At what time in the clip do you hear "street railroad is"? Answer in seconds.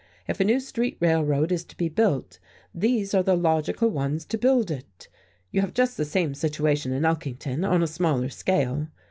0.59-1.63